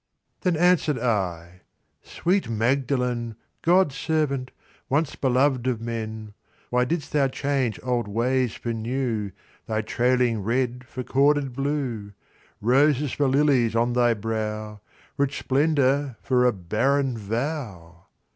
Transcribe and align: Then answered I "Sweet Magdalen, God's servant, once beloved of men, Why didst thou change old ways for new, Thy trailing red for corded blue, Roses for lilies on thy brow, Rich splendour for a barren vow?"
Then 0.39 0.57
answered 0.57 0.97
I 0.97 1.61
"Sweet 2.01 2.49
Magdalen, 2.49 3.35
God's 3.61 3.93
servant, 3.95 4.49
once 4.89 5.15
beloved 5.15 5.67
of 5.67 5.79
men, 5.79 6.33
Why 6.71 6.85
didst 6.85 7.11
thou 7.11 7.27
change 7.27 7.79
old 7.83 8.07
ways 8.07 8.55
for 8.55 8.73
new, 8.73 9.31
Thy 9.67 9.81
trailing 9.83 10.41
red 10.41 10.85
for 10.87 11.03
corded 11.03 11.53
blue, 11.53 12.13
Roses 12.61 13.11
for 13.11 13.27
lilies 13.27 13.75
on 13.75 13.93
thy 13.93 14.15
brow, 14.15 14.81
Rich 15.17 15.37
splendour 15.37 16.17
for 16.23 16.45
a 16.47 16.51
barren 16.51 17.15
vow?" 17.15 18.07